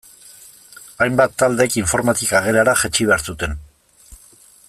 Hainbat 1.05 1.35
taldek 1.41 1.77
informatika 1.83 2.41
gelara 2.49 2.75
jaitsi 2.85 3.09
behar 3.11 3.27
zuten. 3.31 3.57